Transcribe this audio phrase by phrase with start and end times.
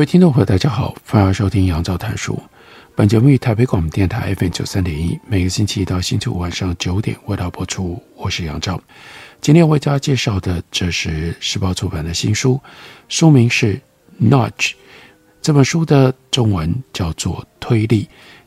[0.00, 2.42] 各位听众朋友，大家好，欢迎收听杨照谈书。
[2.96, 8.02] 本节目于台北广播电台 FM 九三点一，每个星期一到星期五晚上九点为大家播出。
[8.16, 8.80] 我是杨照。
[9.42, 12.58] 今天为大家介绍的，这是时报出版的新书，
[13.10, 13.74] 书名是
[14.18, 14.70] 《Nudge》。
[15.42, 18.04] 这本书的中文叫做《推力》。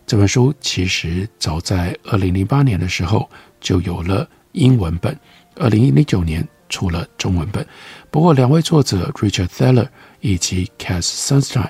[0.08, 3.30] 这本书其实早在二零零八年的时候
[3.62, 5.16] 就有了英文本，
[5.58, 7.64] 二零零九年出了中文本。
[8.10, 9.88] 不过，两位作者 Richard Thaler
[10.24, 11.70] 以及 Cass Sunshine，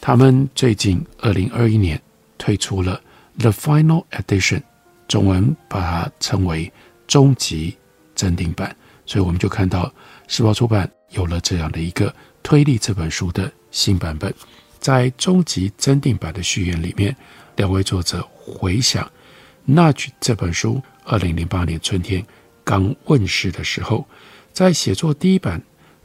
[0.00, 2.00] 他们最近二零二一年
[2.36, 3.00] 推出了
[3.38, 4.62] The Final Edition，
[5.06, 6.72] 中文把它称为
[7.06, 7.76] 终极
[8.16, 8.74] 增订版，
[9.06, 9.94] 所以我们就看到
[10.26, 14.34] 时报出版有了这样的一个推力这本书的新版本。
[14.80, 17.16] 在终极增订版的序言里面，
[17.54, 19.08] 两位作者回想
[19.72, 22.26] 《Nudge》这本书二零零八年春天
[22.64, 24.04] 刚问世的时候，
[24.52, 25.62] 在写作第一版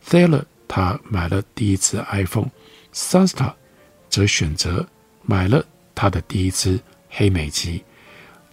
[0.07, 0.43] ，Thaler。
[0.69, 3.53] 他买了第一支 iPhone，Sunstein
[4.07, 4.87] 则选择
[5.23, 7.83] 买了他的第一支黑莓机。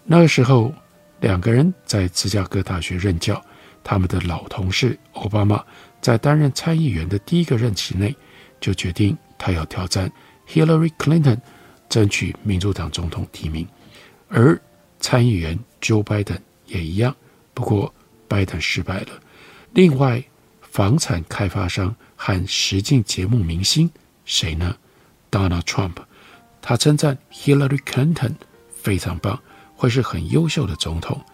[0.03, 0.75] 那个时候，
[1.20, 3.41] 两个人在芝加哥大学任教。
[3.84, 5.64] 他们的老同事奥巴马
[6.00, 8.12] 在担任参议员的第一个任期内，
[8.58, 10.11] 就决定他要挑战
[10.48, 11.39] Hillary Clinton，
[11.89, 13.64] 争取民主党总统提名。
[14.28, 14.61] 而
[14.98, 17.14] 参议员 Joe Biden 也一样，
[17.55, 17.95] 不过
[18.27, 19.08] 拜登失败了。
[19.73, 20.24] 另外，
[20.62, 21.95] 房产开发商。
[22.17, 23.89] 和实境节目明星
[24.25, 24.77] 谁呢
[25.31, 25.95] ？Donald Trump，
[26.61, 28.35] 他称赞 Hillary Clinton
[28.83, 29.41] 非常棒，
[29.75, 31.25] 会是很优秀的总统。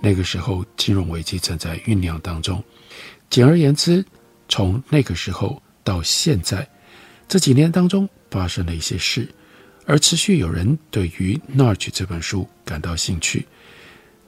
[0.00, 2.62] 那个时候金融危机正在酝酿当中。
[3.30, 4.04] 简而言之，
[4.48, 6.68] 从那个时候到现在
[7.28, 9.28] 这几年当中发生了一些事，
[9.86, 13.46] 而持续有人对于《Nudge》这本书感到兴趣。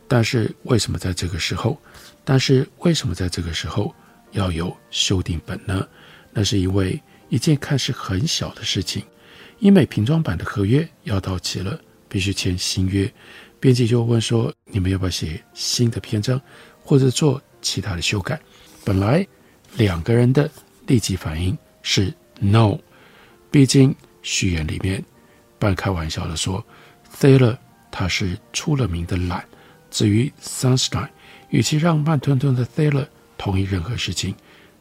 [0.07, 1.79] 但是为什么在这个时候？
[2.25, 3.95] 但是为什么在这个时候
[4.35, 5.85] 要有修订本呢？
[6.33, 9.03] 那是因为一件看似很小的事情，
[9.59, 13.11] 英美平装版的合约要到期了，必须签新约。
[13.59, 16.41] 编辑就问说：“你们要不要写新的篇章，
[16.83, 18.39] 或者做其他的修改？”
[18.85, 19.27] 本来
[19.77, 20.51] 两个人的
[20.87, 22.79] 立即反应是 “no”，
[23.51, 25.03] 毕竟序言里面
[25.59, 26.63] 半开玩笑的说
[27.19, 27.57] ，Thaler
[27.91, 29.43] 他是出了名的懒。
[29.91, 31.09] 至于 Sunstein，
[31.49, 33.07] 与其让慢吞吞的 Thaler
[33.37, 34.35] 同意任何事情。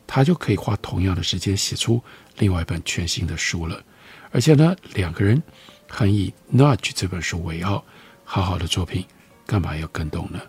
[0.05, 2.03] 他就可以花同样的时间写出
[2.37, 3.81] 另外一本全新的书了，
[4.31, 5.41] 而且呢，两个人
[5.87, 7.83] 很以《Nudge》这本书为傲，
[8.25, 9.05] 好好的作品，
[9.45, 10.39] 干嘛要更动呢？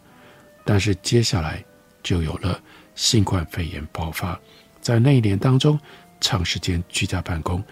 [0.64, 1.64] 但是接下来
[2.02, 2.60] 就有了
[2.96, 4.38] 新冠肺炎爆发，
[4.80, 5.78] 在那一年当中，
[6.20, 7.62] 长时间居家办公，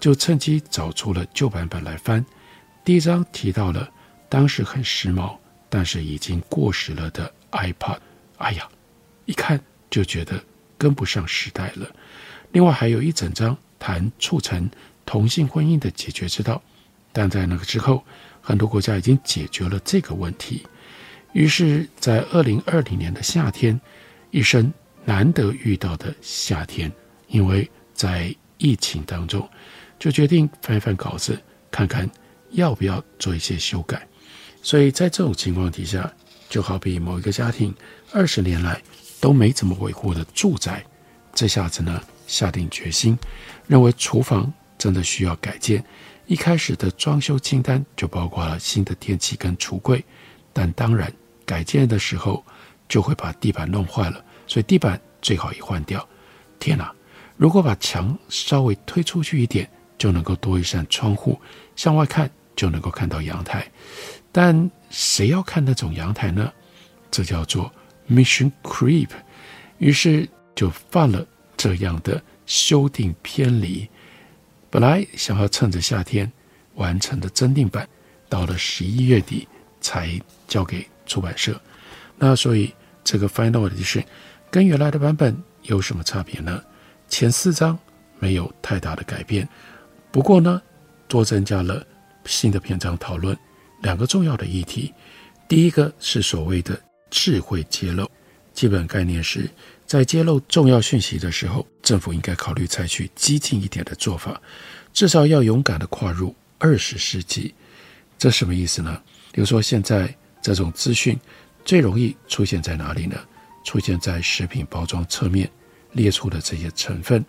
[0.00, 2.22] 就趁机找出了旧版本来翻。
[2.84, 3.88] 第一章提到了
[4.28, 5.36] 当时很时髦，
[5.68, 7.98] 但是已经过时了的 iPod，
[8.38, 8.68] 哎呀，
[9.24, 9.58] 一看
[9.90, 10.42] 就觉得。
[10.80, 11.90] 跟不上时代了。
[12.52, 14.70] 另外还有一整章谈促成
[15.04, 16.62] 同性婚姻的解决之道，
[17.12, 18.04] 但在那个之后，
[18.40, 20.64] 很多国家已经解决了这个问题。
[21.32, 23.80] 于是，在二零二零年的夏天，
[24.30, 24.72] 一生
[25.04, 26.92] 难得遇到的夏天，
[27.26, 29.50] 因为在疫情当中，
[29.98, 31.36] 就决定翻一翻稿子，
[31.72, 32.08] 看看
[32.52, 34.06] 要不要做一些修改。
[34.62, 36.08] 所以在这种情况底下，
[36.48, 37.74] 就好比某一个家庭
[38.12, 38.80] 二十年来。
[39.20, 40.84] 都没怎么维护的住宅，
[41.32, 43.18] 这下子呢，下定决心，
[43.66, 45.84] 认为厨房真的需要改建。
[46.26, 50.04] 一开始的装修清单就包括了新的电器跟橱柜，
[50.52, 51.12] 但当然
[51.46, 52.44] 改建的时候
[52.88, 56.06] 就会把地板弄坏了，所以地板最好一换掉。
[56.58, 56.92] 天哪！
[57.36, 61.40] 如果把墙稍微推出去一点，就能够多一扇窗户，
[61.76, 63.66] 向外看就能够看到阳台。
[64.30, 66.52] 但谁要看那种阳台呢？
[67.10, 67.72] 这叫做。
[68.08, 69.10] Mission Creep，
[69.78, 71.26] 于是就犯了
[71.56, 73.88] 这样的修订偏离。
[74.70, 76.30] 本来想要趁着夏天
[76.74, 77.88] 完成的增订版，
[78.28, 79.46] 到了十一月底
[79.80, 81.60] 才交给出版社。
[82.16, 82.74] 那所以
[83.04, 84.04] 这个 Final Edition
[84.50, 86.62] 跟原来的版本有什么差别呢？
[87.08, 87.78] 前四章
[88.18, 89.48] 没有太大的改变，
[90.10, 90.60] 不过呢，
[91.06, 91.86] 多增加了
[92.24, 93.36] 新的篇章讨论
[93.82, 94.92] 两个重要的议题。
[95.46, 96.87] 第一个是所谓的。
[97.10, 98.10] 智慧揭露，
[98.52, 99.48] 基本概念是
[99.86, 104.40] 在揭露重要讯息的时候，政府应该考虑采取激进一点的做法，
[104.92, 107.54] 至少要勇敢地跨入二十世纪。
[108.18, 109.00] 这什么意思呢？
[109.32, 110.12] 比如说，现在
[110.42, 111.18] 这种资讯
[111.64, 113.16] 最容易出现在哪里呢？
[113.64, 115.48] 出现在食品包装侧面
[115.92, 117.24] 列出的这些成分。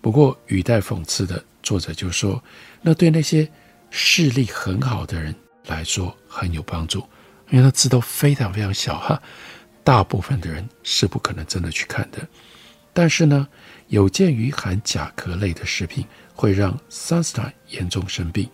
[0.00, 2.42] 不过语带讽刺的作者就说，
[2.80, 3.48] 那对那些
[3.90, 5.34] 视力很好的人
[5.66, 7.04] 来说很有帮助，
[7.52, 9.22] 因为那字都非常非常小哈。
[9.84, 12.26] 大部分的人是不可能真的去看的，
[12.92, 13.46] 但是呢，
[13.88, 18.48] 有鉴于含甲壳类的食品会让 Sunstein 严重生病，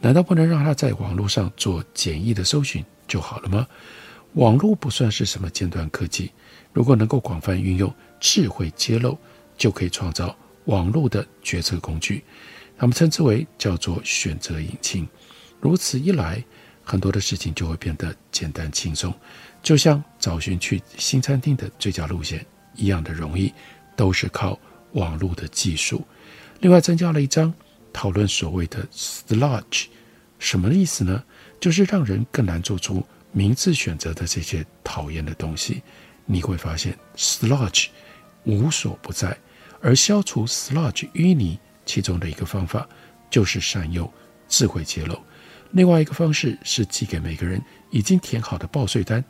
[0.00, 3.66] 难道不能让他在网络上做简易的搜寻就好了吗？
[4.32, 6.32] 网络不算是什么尖端科技，
[6.72, 9.16] 如果能够广泛运用智慧揭露，
[9.56, 12.24] 就可以创造网络的决策工具，
[12.78, 15.06] 他们称之为叫做选择引擎。
[15.60, 16.42] 如此一来，
[16.90, 19.14] 很多的事情就会变得简单轻松。
[19.62, 22.44] 就像找寻去新餐厅的最佳路线
[22.74, 23.52] 一样的容易，
[23.94, 24.58] 都是靠
[24.94, 26.04] 网络的技术。
[26.58, 27.54] 另外，增加了一章
[27.92, 29.86] 讨论所谓的 sludge，
[30.40, 31.22] 什么意思呢？
[31.60, 35.80] 就是让人更难做出明智选择的这些讨厌的东西。
[36.26, 37.86] 你会发现 sludge
[38.42, 39.38] 无所不在，
[39.80, 41.56] 而消除 sludge 淤泥
[41.86, 42.88] 其中的一个方法
[43.30, 44.12] 就是善用
[44.48, 45.16] 智慧揭露。
[45.72, 49.24] 另外一个方式是寄给每个人已经填好的报税单。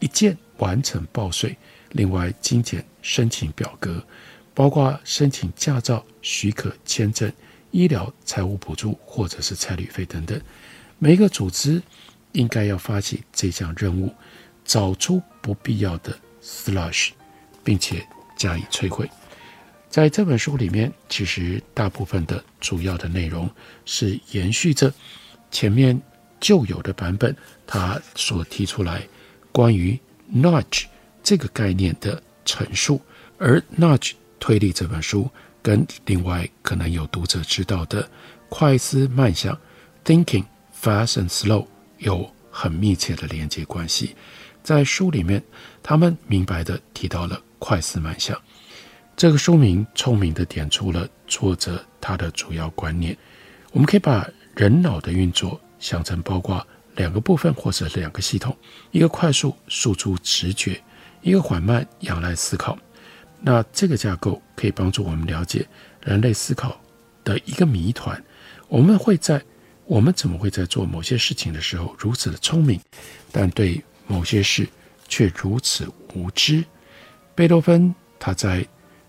[0.00, 1.56] 一键完成报税，
[1.92, 4.04] 另外精简申请表格，
[4.52, 7.32] 包括申请驾照、许可、签证、
[7.70, 10.38] 医疗、财务补助或者是差旅费等等。
[10.98, 11.80] 每一个组织
[12.32, 14.12] 应该要发起这项任务，
[14.64, 17.10] 找出不必要的 slush，
[17.62, 18.06] 并且
[18.36, 19.08] 加以摧毁。
[19.88, 23.48] 在这本书里面，其实大部分的主要的内容
[23.86, 24.92] 是延续着
[25.54, 25.98] 前面
[26.40, 27.34] 旧有的版本，
[27.66, 29.06] 他所提出来。
[29.52, 29.96] 关于
[30.34, 30.86] nudge
[31.22, 33.00] 这个概念的陈述，
[33.38, 35.30] 而 nudge 推理这本书
[35.62, 38.10] 跟另外可能有读者知道的
[38.48, 39.56] 快思慢想
[40.04, 40.44] thinking
[40.76, 41.64] fast and slow
[41.98, 44.16] 有很密切的连接关系。
[44.64, 45.40] 在书里面，
[45.84, 48.36] 他们明白地提到了快思慢想
[49.16, 53.16] 这个书名，聪明地点出了作者他的主要观念。
[53.70, 56.66] 我们可以把人脑的运作想成包括。
[56.96, 58.56] 两个部分或者两个系统，
[58.92, 60.80] 一个快速输出直觉，
[61.22, 62.78] 一个缓慢仰赖思考。
[63.40, 65.66] 那这个架构可以帮助我们了解
[66.04, 66.80] 人类思考
[67.24, 68.22] 的一个谜团。
[68.68, 69.42] 我们会在
[69.86, 72.80] 我们怎么会在做某些事情的时候如此的聪明，
[73.32, 74.64] 但对某些事
[75.08, 76.64] 却如此无知？
[77.34, 78.64] 贝多芬他在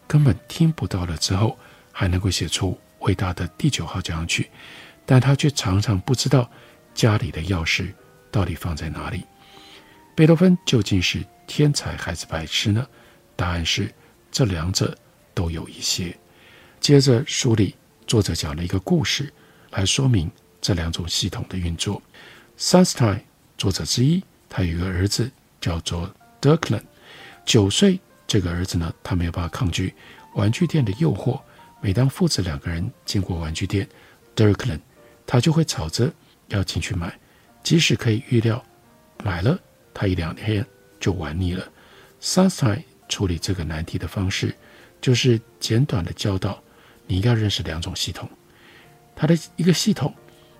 [0.08, 1.56] 根本听不到了之后，
[1.92, 4.50] 还能够写出伟大的第九号交响曲，
[5.06, 6.50] 但他却常常不知道。
[6.94, 7.92] 家里的钥匙
[8.32, 9.26] 到底放在哪里？
[10.16, 12.88] 贝多芬究竟是天才还是白痴呢？
[13.36, 13.94] 答案是
[14.32, 14.98] 这两者
[15.34, 16.18] 都有一些。
[16.80, 17.76] 接着书里
[18.08, 19.30] 作者讲了一个故事
[19.72, 20.32] 来说明
[20.62, 22.02] 这两种系统的运作。
[22.58, 23.20] Sunstein
[23.58, 25.30] 作者之一，他有一个儿子
[25.60, 26.10] 叫做
[26.40, 26.84] Dirklen，
[27.46, 28.00] 九岁。
[28.26, 29.94] 这个儿子呢，他没有办法抗拒
[30.34, 31.42] 玩具店的诱惑。
[31.82, 33.86] 每当父子两个人经过玩具店
[34.34, 34.80] ，Dirklen
[35.26, 36.12] 他就会吵着。
[36.50, 37.12] 要进去买，
[37.64, 38.64] 即使可以预料，
[39.24, 39.60] 买了
[39.96, 40.64] 他一两天
[41.00, 41.68] 就玩腻了。
[42.22, 44.56] Sunstein 处理这个难题的方式，
[45.02, 46.62] 就是简短的教导
[47.08, 48.30] 你要认识两种系统。
[49.16, 50.14] 他的一个系统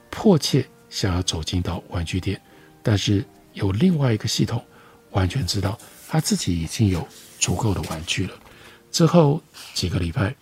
[0.10, 2.42] 迫切想要走进到玩具店，
[2.82, 4.66] 但是有另外一个系统
[5.12, 7.08] 完全知道他自己已经有
[7.38, 8.34] 足够的玩具了。
[8.92, 9.40] 之后
[9.76, 10.34] 几个礼拜，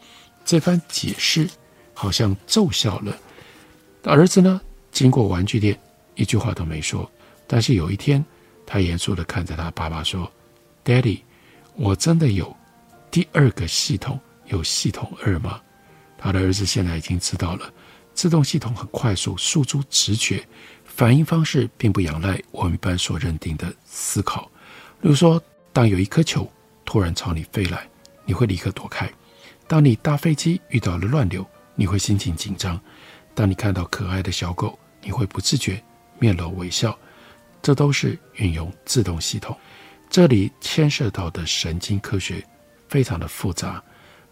[0.46, 1.50] 这番解释
[1.94, 3.14] 好像奏效了。
[4.12, 4.60] 儿子呢？
[4.92, 5.80] 经过玩具店，
[6.16, 7.10] 一句话都没说。
[7.48, 8.24] 但是有一天，
[8.66, 10.32] 他严肃地看着他爸爸说
[10.84, 11.22] ：“Daddy，
[11.76, 12.56] 我真的有
[13.10, 15.62] 第二个系统，有系统二吗？”
[16.18, 17.72] 他的儿子现在已经知道了，
[18.14, 20.46] 自动系统很快速，诉诸直觉，
[20.86, 24.50] 反应方式并不仰赖我们一般所认定的思考。
[25.02, 25.42] 例如说，
[25.72, 26.50] 当有一颗球
[26.86, 27.88] 突然朝你飞来，
[28.26, 29.08] 你会立刻躲开；
[29.68, 31.46] 当你搭飞机遇到了乱流，
[31.76, 32.78] 你会心情紧张；
[33.36, 35.82] 当你看到可爱的小狗，你会不自觉
[36.20, 36.98] 面露微笑，
[37.62, 39.58] 这都是运用自动系统。
[40.10, 42.46] 这里牵涉到的神经科学
[42.88, 43.84] 非常的复杂。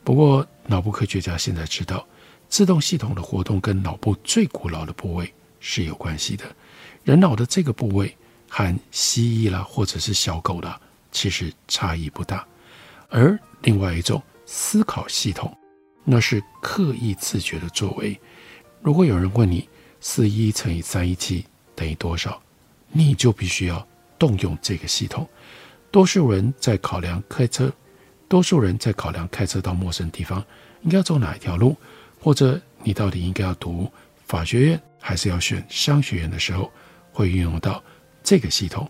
[0.04, 2.08] 不过，脑部科学家现在知道，
[2.48, 6.46] 自动系统的活动跟脑部最古老的部位是有关系的。
[7.04, 8.16] 人脑的这个部位
[8.48, 10.80] 和蜥蜴啦，或者是小狗啦，
[11.12, 12.46] 其实差异不大。
[13.10, 15.56] 而另外一种思考系统，
[16.04, 18.20] 那是刻意自觉的作为。
[18.82, 19.70] 如果有人问你，
[20.00, 21.46] 四一乘以三一七
[21.76, 22.42] 等于多少？
[22.92, 25.28] 你就必须要动用这个系统。
[25.92, 27.72] 多数人在考量开车
[28.28, 30.44] 多数人在考量开车到陌生地方
[30.82, 31.76] 应该走哪一条路，
[32.20, 33.92] 或者你到底应该要读
[34.26, 36.72] 法学院还是要选商学院的时候，
[37.12, 37.84] 会运用到
[38.24, 38.90] 这个系统。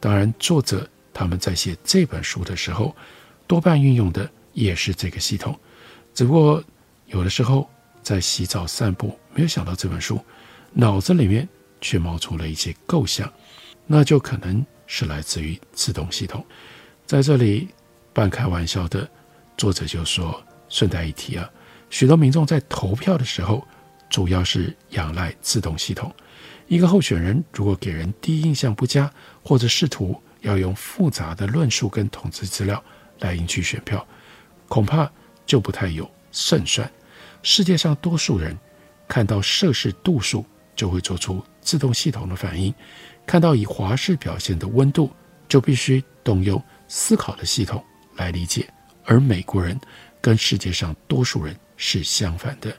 [0.00, 2.94] 当然，作者他们在写这本书的时候，
[3.46, 5.58] 多半运用的也是这个系统。
[6.12, 6.62] 只不过
[7.06, 7.68] 有的时候
[8.02, 10.20] 在洗澡散步，没有想到这本书，
[10.72, 11.48] 脑子里面
[11.80, 13.32] 却冒出了一些构想，
[13.86, 16.44] 那就可能是来自于自动系统。
[17.06, 17.68] 在这里
[18.12, 19.08] 半开玩笑的，
[19.56, 21.48] 作者就说：“顺带一提啊，
[21.90, 23.66] 许多民众在投票的时候，
[24.08, 26.12] 主要是仰赖自动系统。
[26.66, 32.82] 一个候选人如果给人第一印象不佳，或者试图要用复杂的论述跟统计资料
[33.18, 34.06] 来赢取选票，
[34.68, 35.10] 恐怕
[35.44, 36.88] 就不太有胜算。
[37.42, 38.56] 世界上多数人
[39.10, 42.72] 看到摄氏度数就会做出自动系统的反应，
[43.26, 45.10] 看到以华氏表现的温度
[45.48, 47.84] 就必须动用。”思考的系统
[48.16, 48.68] 来理解，
[49.04, 49.78] 而美国人
[50.20, 52.76] 跟世界上多数人是相反的。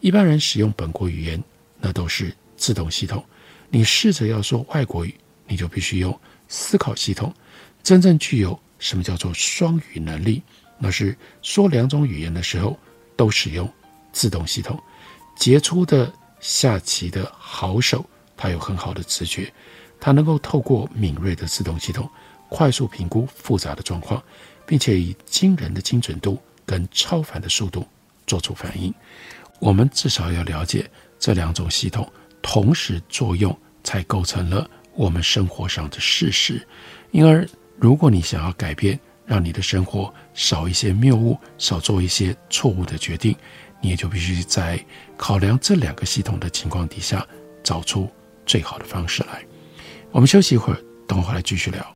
[0.00, 1.42] 一般人使用本国语言，
[1.80, 3.24] 那都是自动系统。
[3.70, 5.14] 你试着要说外国语，
[5.46, 6.18] 你就必须用
[6.48, 7.34] 思考系统。
[7.82, 10.42] 真正具有什么叫做双语能力，
[10.78, 12.78] 那是说两种语言的时候
[13.16, 13.66] 都使用
[14.12, 14.78] 自动系统。
[15.36, 18.04] 杰出的下棋的好手，
[18.36, 19.52] 他有很好的直觉，
[20.00, 22.10] 他能够透过敏锐的自动系统。
[22.48, 24.22] 快速评估复杂的状况，
[24.64, 27.84] 并且以惊人的精准度跟超凡的速度
[28.24, 28.94] 做出反应。
[29.58, 30.88] 我们至少要了解
[31.18, 32.08] 这两种系统
[32.40, 36.64] 同时作用，才构成了我们生活上的事实。
[37.10, 37.44] 因而，
[37.78, 43.34] 如果你想要改变，让你的生活少一些谬误，少做一些错误的决定，
[43.80, 44.78] 你也就必须在
[45.16, 47.26] 考量这两个系统的情况底下，
[47.62, 48.10] 找出
[48.44, 49.44] 最好的方式来。
[50.10, 51.95] 我们休息一会儿，等会儿来继续聊。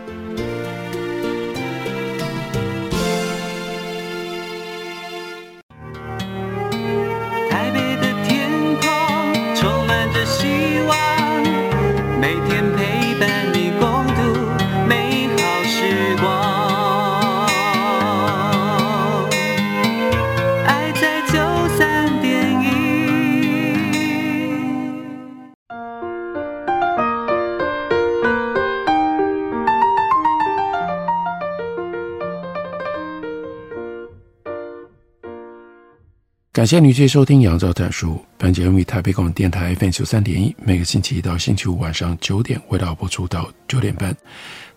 [36.61, 38.13] 感谢您继续收听《杨照谈书》。
[38.37, 44.15] 本节目于台北广播电台 FM 九三点一，每个星期一到星期五晚上九点为大家播出到九点半。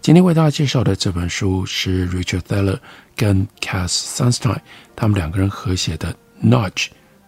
[0.01, 2.79] 今天为大家介绍的这本书是 Richard Thaler
[3.15, 4.61] 跟 Cass Sunstein
[4.97, 6.17] 他们两个人合写的
[6.49, 6.71] 《Nudge》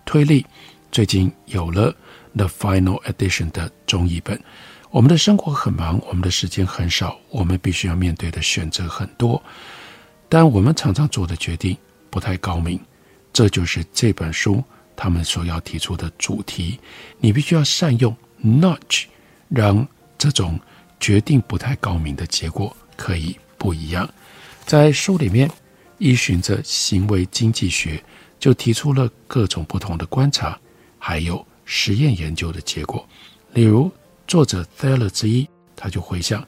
[0.07, 0.47] 推力。
[0.91, 1.95] 最近有了
[2.35, 4.41] The Final Edition 的中译本。
[4.91, 9.43] 我们的生活很忙，我们的时间很少，我们必须要面对的选择很多，
[10.31, 11.77] 但我们常常做的决定
[12.09, 12.81] 不太高明。
[13.37, 14.65] 这就是这本书
[14.97, 16.81] 他们所要提出的主题。
[17.19, 19.05] 你必须要善用 nudge，
[19.51, 20.59] 让这种
[20.99, 24.09] 决定不太高明的结果可以不一样。
[24.65, 25.51] 在书里面，
[25.99, 28.03] 依循着行为经济学，
[28.39, 30.59] 就提出了各种不同的观察，
[30.99, 33.07] 还有实验研究的结果。
[33.53, 33.93] 例如，
[34.27, 36.41] 作者 Thaler 之一，他就回想，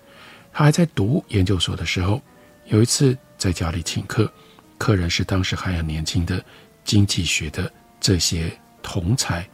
[0.54, 2.22] 他还在读研究所的时候，
[2.68, 4.32] 有一次在家里请客，
[4.78, 6.42] 客人是当时还很年轻的。
[6.88, 8.50] 经济学的这些
[8.82, 9.46] 同才，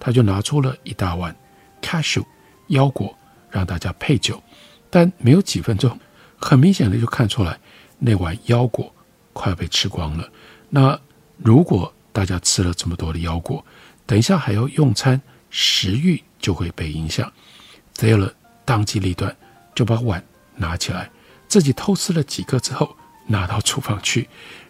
[0.00, 1.36] 他就拿出了一大碗
[1.82, 2.24] cashew
[2.68, 3.14] 腰果
[3.50, 4.42] 让大家配酒，
[4.88, 6.00] 但没有几分钟，
[6.40, 7.60] 很明显的就看出来
[7.98, 8.90] 那碗腰果
[9.34, 10.26] 快要被吃光了。
[10.70, 10.98] 那
[11.36, 13.62] 如果大家吃了这么多的腰果，
[14.06, 17.30] 等一下还要用餐，食欲就会被影响。
[17.96, 18.32] Thaler
[18.64, 19.36] 当机立断，
[19.74, 20.24] 就把碗
[20.56, 21.10] 拿起来，
[21.48, 24.26] 自己偷吃了几个之后，拿到厨房去，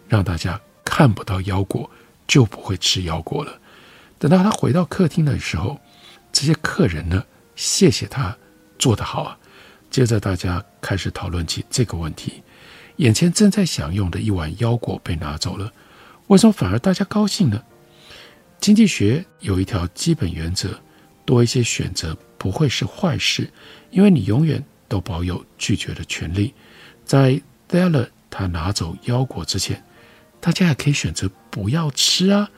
[0.09, 1.89] 让大家看不到腰果。
[2.29, 3.59] 就不会吃腰果了。
[4.21, 5.81] 等到他回到客厅的时候，
[6.33, 7.25] 这些客人呢，
[7.57, 8.37] 谢谢他
[8.79, 9.37] 做得好啊。
[9.91, 12.43] 接着大家开始讨论起这个问题：
[12.97, 15.73] 眼前正在享用的一碗腰果被拿走了，
[16.27, 17.63] 为什么反而大家高兴呢？
[18.61, 20.79] 经济学有一条基本原则：
[21.25, 23.51] 多一些选择不会是坏事，
[23.91, 26.53] 因为你永远都保有拒绝的权利。
[27.05, 29.83] 在 Della 他拿走腰果之前，
[30.40, 32.49] 大家也可以选择不要吃啊。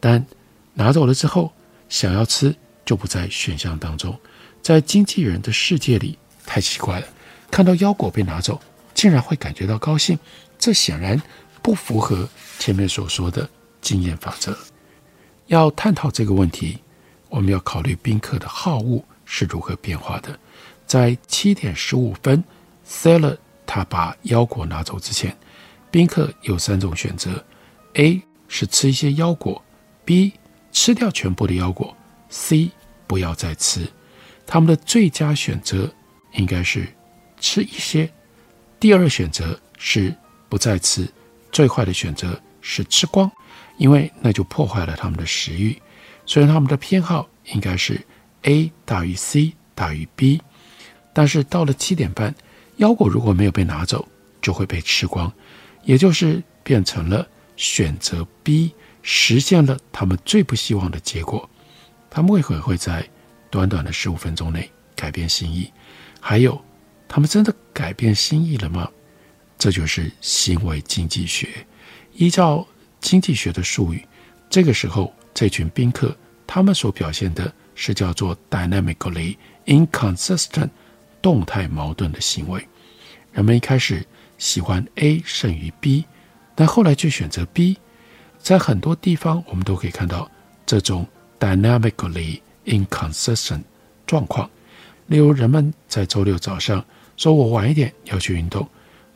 [0.00, 0.24] 但
[0.74, 1.52] 拿走了之后，
[1.88, 4.18] 想要吃就不在选项当中。
[4.62, 7.06] 在经纪人的世界里，太奇怪了，
[7.50, 8.60] 看到腰果被拿走，
[8.94, 10.18] 竟然会感觉到高兴，
[10.58, 11.20] 这显然
[11.60, 13.48] 不符合前面所说的
[13.80, 14.56] 经验法则。
[15.46, 16.78] 要探讨这个问题，
[17.28, 20.38] 我们要考虑宾客的好恶是如何变化的。
[20.86, 22.42] 在七点十五分
[22.88, 23.36] ，Thaler
[23.66, 25.36] 他把腰果拿走之前，
[25.92, 27.44] 宾客有三种选择
[27.94, 29.62] ：A 是吃一些腰果
[30.06, 30.32] ；B
[30.72, 31.94] 吃掉全部的腰果
[32.30, 32.70] ；C
[33.06, 33.86] 不要再吃。
[34.46, 35.92] 他们的最佳选择
[36.32, 36.88] 应该是
[37.38, 38.10] 吃一些，
[38.80, 40.14] 第二选择是
[40.48, 41.06] 不再吃，
[41.52, 43.30] 最坏的选择是吃光，
[43.76, 45.76] 因为那就破坏了他们的食欲。
[46.24, 48.00] 虽然他们的偏好应该是
[48.44, 50.40] A 大于 C 大于 B，
[51.12, 52.34] 但是到了七点半，
[52.76, 54.08] 腰果如果没有被拿走，
[54.40, 55.30] 就会被吃光，
[55.84, 58.72] 也就是变成了选择 B，
[59.02, 61.48] 实现了他们最不希望的结果。
[62.10, 63.08] 他们为何会在
[63.50, 65.70] 短短的十五分钟内改变心意，
[66.20, 66.62] 还有，
[67.08, 68.88] 他们真的改变心意了吗？
[69.58, 71.48] 这就是行为经济学。
[72.14, 72.66] 依照
[73.00, 74.06] 经济学的术语，
[74.50, 79.36] 这个时候这群宾客他们所表现的是叫做 dynamically
[79.66, 80.68] inconsistent
[81.22, 82.66] 动态矛盾的行为。
[83.32, 84.06] 人们一开始
[84.42, 86.04] 喜欢 A 胜于 B，
[86.56, 87.78] 但后来却选择 B。
[88.40, 90.28] 在很多地方，我们都可以看到
[90.66, 91.06] 这种
[91.38, 93.62] dynamically inconsistent
[94.04, 94.50] 状况，
[95.06, 96.84] 例如人们在周六早上
[97.16, 98.68] 说我晚一点要去运动，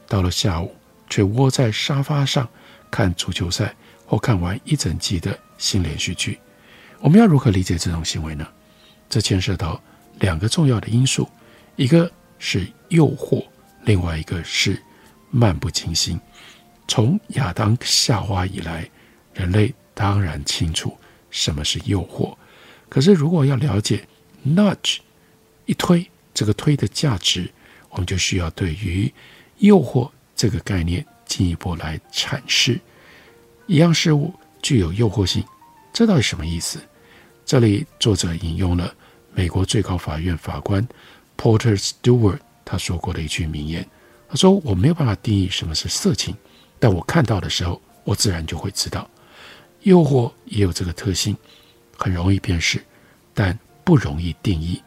[0.06, 0.72] 到了下午
[1.10, 2.48] 却窝在沙发上
[2.88, 3.74] 看足球赛
[4.06, 6.38] 或看完一整季的新连续剧。
[7.00, 8.46] 我们要如何理解这种行为呢？
[9.08, 9.82] 这牵涉到
[10.20, 11.28] 两个重要的因素，
[11.74, 13.44] 一个是诱惑，
[13.82, 14.80] 另外一个是
[15.36, 16.18] 漫不经心。
[16.88, 18.88] 从亚当夏娃以来，
[19.34, 20.96] 人类当然清楚
[21.30, 22.34] 什么是诱惑。
[22.88, 24.06] 可是，如果要了解
[24.46, 24.98] nudge
[25.66, 27.50] 一推这个推的价值，
[27.90, 29.12] 我们就需要对于
[29.58, 32.80] 诱惑这个概念进一步来阐释。
[33.66, 35.44] 一样事物具有诱惑性，
[35.92, 36.80] 这到底什么意思？
[37.44, 38.94] 这里作者引用了
[39.34, 40.86] 美国最高法院法官
[41.36, 43.86] Porter Stewart 他说过的一句名言。
[44.28, 46.36] 他说：“我没有办法定义什么是色情，
[46.78, 49.08] 但我看到的时候，我自然就会知道。
[49.82, 51.36] 诱惑也有这个特性。”
[51.98, 52.84] 很容易辨识，
[53.32, 54.82] 但不容易定义，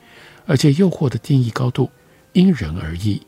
[0.46, 1.90] 而且诱惑的定义高度
[2.34, 3.20] 因人而异。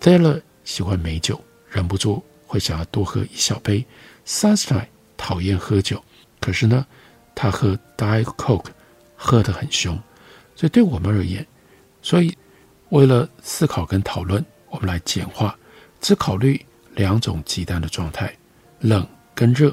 [0.00, 3.84] Taylor 喜欢美酒，忍不住会想要多喝一小杯。
[4.24, 6.00] Sunstein 讨厌喝酒，
[6.40, 6.86] 可是呢，
[7.34, 8.70] 他喝 Diet Coke
[9.16, 10.00] 喝得很凶。
[10.54, 11.44] 所以对我们而言，
[12.00, 12.38] 所以
[12.90, 15.56] 为了思考跟讨论，我们来简化，
[16.00, 18.34] 只考虑两种鸡蛋的状态：
[18.80, 19.70] 冷跟热。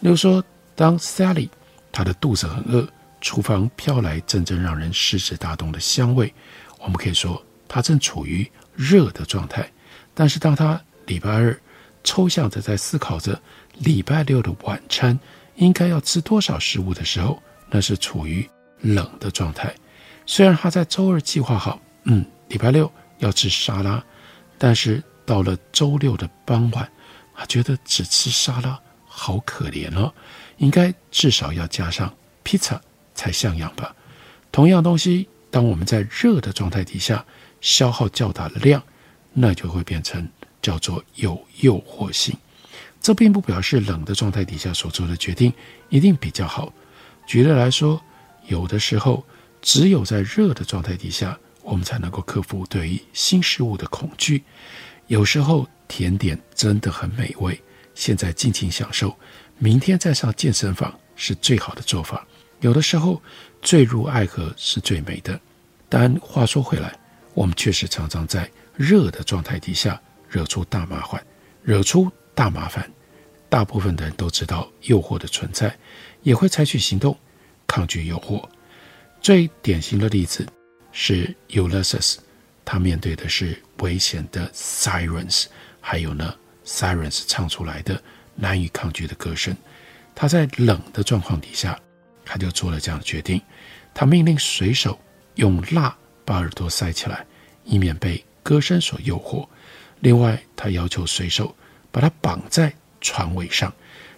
[0.00, 0.42] 例如说，
[0.74, 1.48] 当 Sally
[1.90, 2.88] 她的肚子很饿，
[3.20, 6.32] 厨房飘来阵阵让人食指大动的香味。
[6.78, 9.68] 我们可以说她正处于热的状态。
[10.14, 11.58] 但是当她礼拜二
[12.04, 13.40] 抽象着在思考着
[13.78, 15.18] 礼拜六的晚餐
[15.56, 18.48] 应该要吃多少食物的时候，那是处于
[18.80, 19.74] 冷的状态。
[20.24, 24.02] 虽然他在周二计划好，嗯，礼拜六要吃沙拉，
[24.58, 26.90] 但是到了周六的傍晚，
[27.34, 30.12] 他觉得只吃沙拉好可怜哦。
[30.56, 32.80] 应该至少要加上披萨
[33.14, 33.94] 才像样吧。
[34.50, 37.24] 同样东西，当我们在热的状态底下
[37.60, 38.82] 消耗较大的量，
[39.32, 40.28] 那就会变成
[40.60, 42.36] 叫做有诱惑性。
[43.00, 45.52] 这并不表示冷的状态底下所做的决定
[45.88, 46.72] 一定比较好。
[47.26, 48.00] 举例来说，
[48.48, 49.24] 有的时候
[49.62, 51.38] 只有在热的状态底下，
[51.68, 54.42] 我们才能够克服对于新事物的恐惧。
[55.06, 57.60] 有时候甜点真的很美味，
[57.94, 59.14] 现在尽情享受。
[59.58, 62.26] 明天再上健身房是最好的做法。
[62.60, 63.20] 有的时候，
[63.60, 65.38] 坠入爱河是最美的。
[65.90, 66.98] 但话说回来，
[67.34, 71.22] 我们确实常常在热的状态底下惹出大麻烦，
[71.62, 72.90] 惹出大麻烦。
[73.50, 75.76] 大部分的人都知道诱惑的存在，
[76.22, 77.14] 也会采取行动
[77.66, 78.42] 抗拒诱惑。
[79.20, 80.46] 最典型的例子
[81.00, 82.16] 是 Ulysses，
[82.64, 85.44] 他面对的是危险的 Sirens，
[85.80, 86.34] 还有呢
[86.66, 88.02] Sirens 唱出来的。
[88.34, 89.56] 难以抗拒的歌声，
[90.14, 91.78] 他在冷的状况底下，
[92.24, 93.40] 他就做了这样的决定。
[93.94, 94.98] 他命令水手
[95.36, 97.24] 用蜡把耳朵塞起来，
[97.64, 99.46] 以免被歌声所诱惑。
[100.00, 101.54] 另外，他要求水手
[101.92, 103.72] 把他绑在船尾上，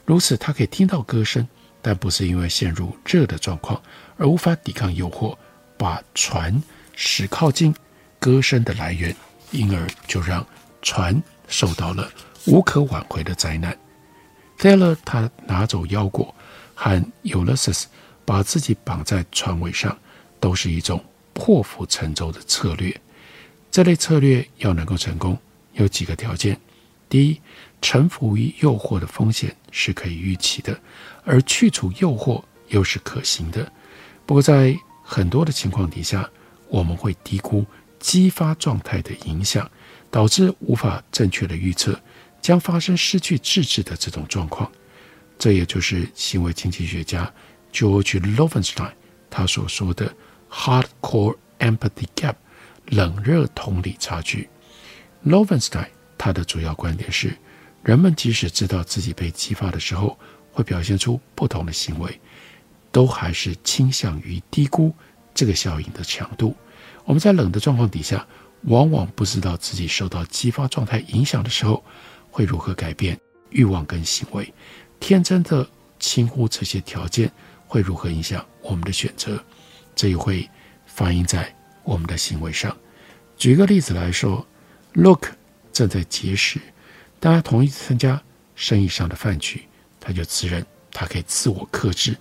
[0.07, 1.47] 如此他可以听到歌声，
[1.83, 3.83] 但不是因为陷入热的状况
[4.17, 5.37] 而无法抵抗诱惑
[5.81, 6.63] 把船
[6.95, 7.75] 驶靠近
[8.19, 9.17] 歌声的来源，
[9.51, 10.47] 因而就让
[10.83, 12.07] 船受到了
[12.45, 13.75] 无可挽回的灾难。
[14.59, 16.35] Thaler 他拿走腰果，
[16.75, 17.85] 和 Ulysses
[18.27, 19.97] 把自己绑在船尾上，
[20.39, 22.95] 都是一种破釜沉舟的策略。
[23.71, 25.39] 这类策略要能够成功，
[25.73, 26.61] 有几个条件：
[27.09, 27.41] 第一，
[27.81, 30.79] 臣服于诱惑的风险是可以预期的，
[31.25, 33.73] 而去除诱惑又是可行的。
[34.27, 34.77] 不过，在
[35.13, 36.31] 很多的情况底下，
[36.69, 37.67] 我们会低估
[37.99, 39.69] 激发状态的影响，
[40.09, 42.01] 导致无法正确的预测。
[42.41, 44.71] 将发生失去自制的这种状况，
[45.37, 47.29] 这也就是行为经济学家
[47.73, 48.93] George Loewenstein
[49.29, 50.15] 他所说的
[50.49, 52.37] “hardcore empathy gap”
[52.87, 54.49] 冷热同理差距。
[55.27, 57.37] Loewenstein 他的主要观点是，
[57.83, 60.17] 人们即使知道自己被激发的时候
[60.53, 62.21] 会表现出不同的行为，
[62.93, 64.95] 都还是倾向于低估
[65.35, 66.55] 这个效应的强度。
[67.05, 68.27] 我们在冷的状况底下，
[68.63, 71.83] 往往不知道自己受到激发状态影响的时候。
[72.33, 74.55] 会如何改变欲望跟行为？
[75.01, 77.29] 天真的轻忽这些条件
[77.67, 79.45] 会如何影响我们的选择？
[79.97, 80.49] 这也会
[80.87, 82.77] 反映在我们的行为上。
[83.37, 84.47] 举一个例子来说
[84.93, 85.27] ，Look
[85.73, 86.61] 正在节食，
[87.19, 88.23] 当他同意参加
[88.55, 89.65] 生意上的饭局，
[89.99, 92.17] 他就自认他可以自我克制，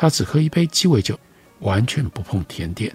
[0.00, 1.20] 他只喝一杯鸡尾酒，
[1.58, 2.90] 完全不碰甜点。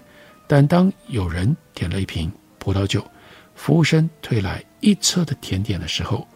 [0.48, 3.08] 但当有人点了一瓶葡萄酒，
[3.54, 6.26] 服务生推来一车的甜点的时候，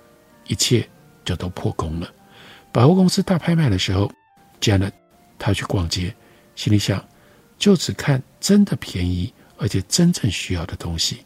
[0.47, 0.89] 一切
[1.25, 2.09] 就都破功了。
[2.71, 4.09] 百货公司大拍卖的时候
[4.61, 4.93] ，Janet
[5.41, 6.15] 她去逛街，
[6.55, 7.05] 心里想，
[7.59, 11.25] 就只看真的便宜而且真正需要的东西。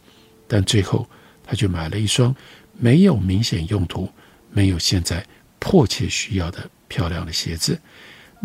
[0.49, 1.07] 但最后，
[1.47, 2.35] 她却买了一双
[2.73, 4.09] 没有明显用途、
[4.49, 5.23] 没有现在
[5.59, 7.79] 迫切需要的漂亮的鞋子。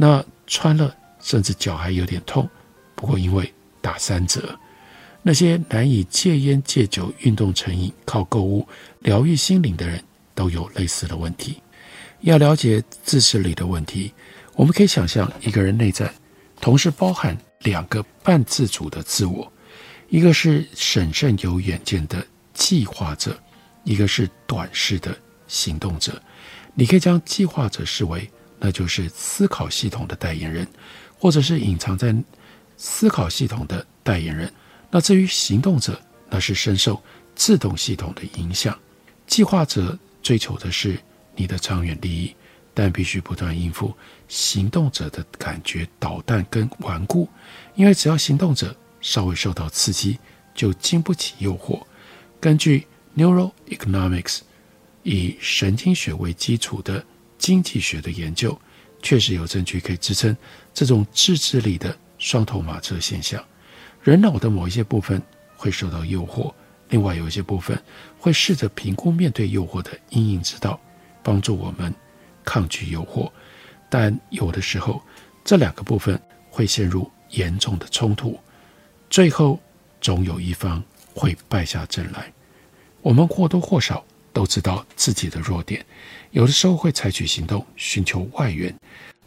[0.02, 2.50] 那穿了，甚至脚还有点痛。
[2.96, 4.58] 不过因为打三折，
[5.22, 8.66] 那些难以戒烟戒酒、运动成瘾、靠购物
[9.00, 10.02] 疗愈心灵的人。
[10.40, 11.62] 都有类似的问题。
[12.22, 14.14] 要了解自制力的问题，
[14.56, 16.10] 我们可以想象一个人内在
[16.62, 19.52] 同时包含两个半自主的自我，
[20.08, 23.38] 一个是审慎有远见的计划者，
[23.84, 25.14] 一个是短视的
[25.46, 26.22] 行动者。
[26.74, 30.68] 你可以将计划者视为那就是思考系统的代言人，
[31.18, 32.16] 或者是隐藏在
[32.78, 34.52] 思考系统的代言人。
[34.92, 37.02] 那至于行动者，那是深受
[37.36, 38.78] 自动系统的影响。
[39.26, 39.98] 计划者。
[40.22, 41.00] 追求的是
[41.34, 42.36] 你的长远利益，
[42.74, 43.96] 但必须不断应付
[44.28, 47.28] 行动者的感觉捣蛋跟顽固，
[47.74, 50.20] 因为只要行动者稍微受到刺激，
[50.54, 51.82] 就经不起诱惑。
[52.42, 54.40] 根据 Neuroeconomics
[55.04, 57.04] 以神经学为基础的
[57.40, 58.56] 经济学的研究，
[59.02, 60.38] 确实有证据可以支撑
[60.74, 63.44] 这种自制力的双头马车现象。
[64.04, 65.20] 人脑的某一些部分
[65.58, 66.54] 会受到诱惑。
[66.90, 67.80] 另外有一些部分
[68.18, 70.80] 会试着评估面对诱惑的阴影之道，
[71.22, 71.94] 帮助我们
[72.44, 73.32] 抗拒诱惑，
[73.90, 75.00] 但有的时候
[75.44, 78.40] 这两个部分会陷入严重的冲突，
[79.08, 79.60] 最后
[80.02, 82.34] 总有一方会败下阵来。
[83.04, 85.86] 我们或多或少都知道自己的弱点，
[86.32, 88.74] 有的时候会采取行动寻求外援，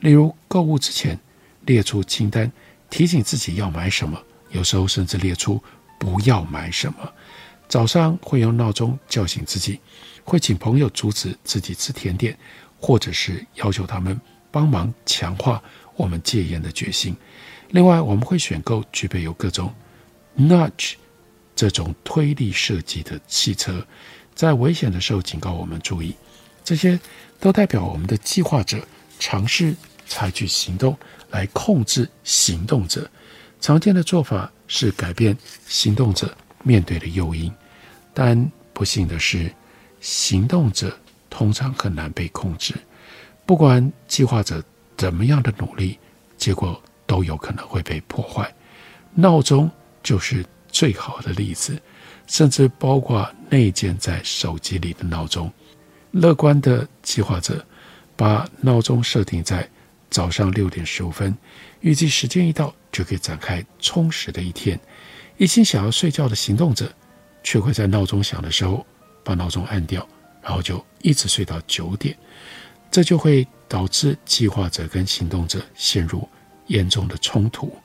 [0.00, 1.18] 例如购物之前
[1.66, 2.50] 列出清单，
[2.90, 5.62] 提醒自己要买什么，有时候甚至列出
[5.98, 7.12] 不要买什么。
[7.68, 9.80] 早上会用闹钟叫醒自己，
[10.24, 12.36] 会请朋友阻止自己吃甜点，
[12.78, 15.62] 或者是要求他们帮忙强化
[15.96, 17.16] 我们戒烟的决心。
[17.70, 19.72] 另外，我们会选购具备有各种
[20.36, 20.94] nudge
[21.56, 23.86] 这种推力设计的汽车，
[24.34, 26.14] 在危险的时候警告我们注意。
[26.64, 26.98] 这些
[27.40, 28.78] 都代表我们的计划者
[29.18, 29.74] 尝试
[30.06, 30.96] 采取行动
[31.30, 33.08] 来控制行动者。
[33.60, 37.52] 常见的做法是改变行动者面对的诱因。
[38.14, 39.52] 但不幸的是，
[40.00, 40.96] 行动者
[41.30, 42.74] 通常很难被控制。
[43.46, 44.62] 不管计划者
[44.96, 45.98] 怎么样的努力，
[46.36, 48.52] 结果都有可能会被破坏。
[49.14, 49.70] 闹钟
[50.02, 51.80] 就是最好的例子，
[52.32, 55.52] 甚至包括内建在手机里的闹钟。
[56.12, 57.62] 乐观的计划者
[58.16, 59.68] 把闹钟设定在
[60.08, 61.36] 早上六点十五分，
[61.80, 64.80] 预计时间一到就可以展开充实的一天。
[65.36, 66.90] 一心想要睡觉的行动者，
[67.42, 68.86] 却会在闹钟响的时候
[69.22, 70.08] 把闹钟按掉，
[70.40, 72.16] 然后就一直睡到九点，
[72.90, 76.26] 这就会导致计划者跟行动者陷入
[76.68, 77.76] 严重的冲突。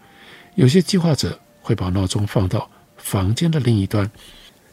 [0.55, 4.09] 有些计划者会把闹钟放到房间的另一端，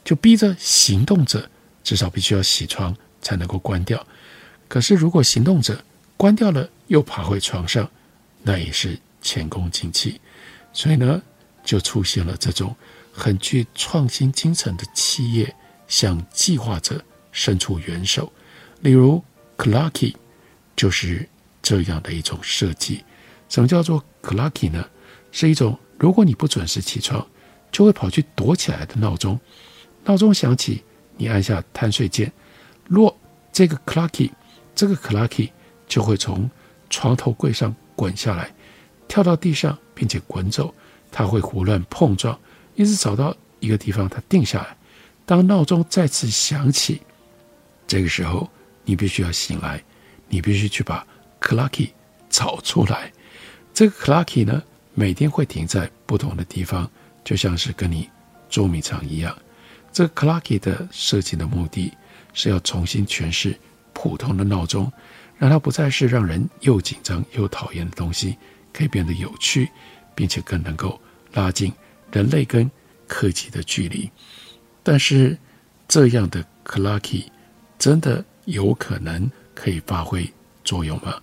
[0.05, 1.49] 就逼着行动者
[1.83, 4.07] 至少必须要起床才能够关掉。
[4.69, 5.83] 可是如果行动者
[6.17, 7.90] 关掉了又爬回床上，
[8.43, 10.21] 那也是前功尽弃。
[10.73, 11.23] 所以呢，
[11.64, 12.75] 就出现了这种
[13.12, 15.55] 很具创新精神的企业
[15.88, 18.33] 向计划者伸出援手，
[18.81, 19.23] 例如
[19.57, 20.14] Clocky
[20.77, 21.29] 就是
[21.62, 23.05] 这样的一种设计。
[23.49, 24.85] 什么叫做 Clocky 呢？
[25.31, 27.27] 是一种如果你不准时起床，
[27.71, 29.38] 就会跑去躲起来的闹钟。
[30.05, 30.83] 闹钟响起，
[31.17, 32.31] 你按下贪睡键，
[32.87, 33.17] 若
[33.53, 34.31] 这个 Clocky，
[34.75, 35.51] 这个 Clocky
[35.87, 36.51] 就会从
[36.90, 38.53] 床头柜上滚下来，
[39.09, 40.75] 跳到地上，并且滚走。
[41.11, 42.37] 它会胡乱碰撞，
[42.75, 44.77] 一直找到一个地方，它定下来。
[45.25, 47.01] 当闹钟再次响起，
[47.87, 48.51] 这个时候
[48.85, 49.81] 你必须要醒来，
[50.29, 51.07] 你必须去把
[51.40, 51.90] Clocky
[52.29, 53.12] 找出来。
[53.73, 54.61] 这个 Clocky 呢，
[54.93, 56.90] 每天会停在不同的地方，
[57.23, 58.11] 就像是跟你
[58.51, 59.35] 捉迷藏一样。
[59.95, 61.91] 这个 Clocky 的设计的目的
[62.35, 63.59] 是要重新诠释
[63.95, 64.93] 普通的闹钟，
[65.39, 68.37] 让它不再是让人又紧张又讨厌的东西，
[68.73, 69.71] 可以变得有趣，
[70.15, 71.01] 并且更能够。
[71.33, 71.73] 拉近
[72.13, 72.71] 人类跟
[73.09, 74.09] 科技的距离，
[74.85, 75.37] 但是
[75.89, 77.25] 这样的 Clocky
[77.77, 81.21] 真的有可能可以发挥作用吗？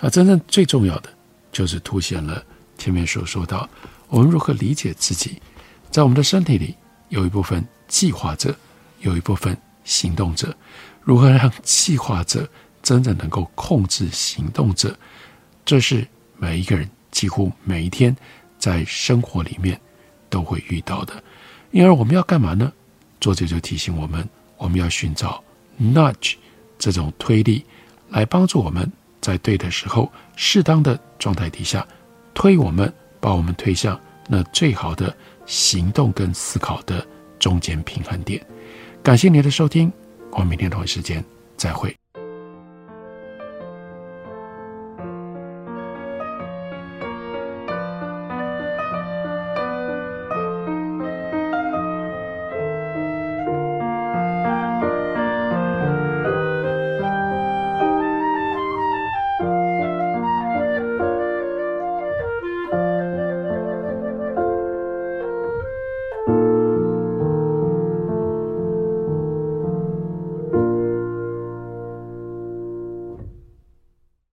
[0.00, 1.08] 那真正最重要的
[1.52, 2.44] 就是凸显了
[2.76, 3.70] 前面所说到，
[4.08, 5.40] 我们如何理解自己，
[5.92, 6.74] 在我们的身体里
[7.08, 8.56] 有一部分计划者，
[9.00, 10.56] 有一部分行动者，
[11.02, 12.48] 如何让计划者
[12.82, 14.96] 真正能够控制行动者，
[15.66, 18.16] 这是每一个人几乎每一天。
[18.58, 19.76] 在生活里面
[20.30, 21.20] 都会遇到的，
[21.72, 22.72] 因而我们要干嘛呢？
[23.20, 24.24] 作者就提醒我们，
[24.56, 25.42] 我们要寻找
[25.80, 26.34] nudge
[26.78, 27.64] 这种推力，
[28.10, 28.88] 来帮助我们
[29.20, 31.84] 在对的时候、适当的状态底下
[32.34, 35.12] 推我们，把我们推向那最好的
[35.44, 37.04] 行动跟思考的
[37.42, 38.40] 中间平衡点。
[39.02, 39.92] 感谢您的收听，
[40.30, 41.24] 我们明天同一时间
[41.56, 41.92] 再会。